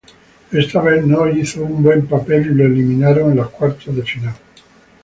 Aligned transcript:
Esta 0.51 0.81
vez 0.81 1.05
no 1.05 1.25
realizó 1.25 1.61
un 1.63 1.83
buen 1.83 2.07
papel 2.07 2.41
y 2.51 2.57
quedó 2.57 2.65
eliminado 2.67 3.29
en 3.31 3.37
cuartos 3.43 3.95
de 3.95 4.01
final. 4.01 4.33